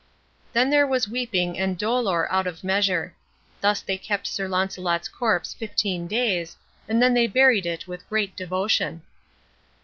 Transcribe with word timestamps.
Then 0.51 0.71
there 0.71 0.87
was 0.87 1.07
weeping 1.07 1.59
and 1.59 1.77
dolor 1.77 2.27
out 2.31 2.47
of 2.47 2.63
measure. 2.63 3.13
Thus 3.61 3.81
they 3.81 3.99
kept 3.99 4.25
Sir 4.25 4.47
Launcelot's 4.47 5.07
corpse 5.07 5.53
fifteen 5.53 6.07
days, 6.07 6.57
and 6.89 6.99
then 6.99 7.13
they 7.13 7.27
buried 7.27 7.67
it 7.67 7.87
with 7.87 8.09
great 8.09 8.35
devotion. 8.35 9.03